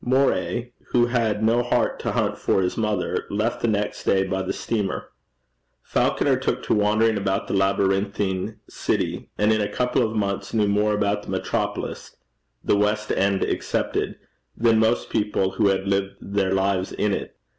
Moray, 0.03 0.73
who 0.93 1.05
had 1.05 1.43
no 1.43 1.61
heart 1.61 1.99
to 1.99 2.13
hunt 2.13 2.35
for 2.35 2.63
his 2.63 2.75
mother, 2.75 3.27
left 3.29 3.61
the 3.61 3.67
next 3.67 4.03
day 4.03 4.23
by 4.23 4.41
the 4.41 4.51
steamer. 4.51 5.11
Falconer 5.83 6.37
took 6.37 6.63
to 6.63 6.73
wandering 6.73 7.17
about 7.17 7.45
the 7.47 7.53
labyrinthine 7.53 8.59
city, 8.67 9.29
and 9.37 9.53
in 9.53 9.61
a 9.61 9.69
couple 9.71 10.01
of 10.01 10.15
months 10.15 10.55
knew 10.55 10.67
more 10.67 10.95
about 10.95 11.21
the 11.21 11.29
metropolis 11.29 12.15
the 12.63 12.75
west 12.75 13.11
end 13.11 13.43
excepted 13.43 14.15
than 14.57 14.79
most 14.79 15.11
people 15.11 15.51
who 15.51 15.67
had 15.67 15.87
lived 15.87 16.15
their 16.19 16.51
lives 16.51 16.91
in 16.91 17.13
it. 17.13 17.35